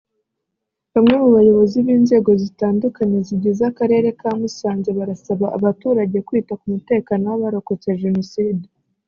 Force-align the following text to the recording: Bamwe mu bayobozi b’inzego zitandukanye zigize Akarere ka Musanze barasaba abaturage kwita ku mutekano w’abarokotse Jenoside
Bamwe 0.93 1.15
mu 1.21 1.29
bayobozi 1.35 1.77
b’inzego 1.85 2.29
zitandukanye 2.41 3.17
zigize 3.27 3.61
Akarere 3.71 4.07
ka 4.19 4.29
Musanze 4.39 4.89
barasaba 4.97 5.45
abaturage 5.57 6.17
kwita 6.27 6.53
ku 6.59 6.65
mutekano 6.73 7.25
w’abarokotse 7.29 7.89
Jenoside 8.03 8.63